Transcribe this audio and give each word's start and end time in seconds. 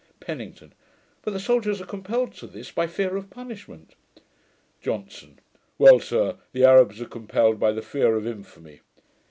PENNINGTON. 0.19 0.73
'But 1.21 1.29
the 1.33 1.39
soldiers 1.39 1.79
are 1.79 1.85
compelled 1.85 2.33
to 2.37 2.47
this, 2.47 2.71
by 2.71 2.87
fear 2.87 3.15
of 3.17 3.29
punishment.' 3.29 3.93
JOHNSON. 4.81 5.37
'Well, 5.77 5.99
sir, 5.99 6.37
the 6.53 6.65
Arabs 6.65 6.99
are 7.03 7.07
compelled 7.07 7.59
by 7.59 7.71
the 7.71 7.83
fear 7.83 8.15
of 8.15 8.25
infamy.' 8.25 8.81